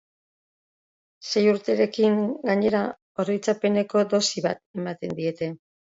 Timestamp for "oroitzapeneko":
3.25-4.03